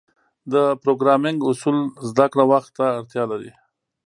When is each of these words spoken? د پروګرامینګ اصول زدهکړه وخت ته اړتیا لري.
د 0.53 0.53
پروګرامینګ 0.81 1.39
اصول 1.51 1.77
زدهکړه 2.09 2.43
وخت 2.51 2.71
ته 2.77 2.85
اړتیا 2.97 3.23
لري. 3.31 3.51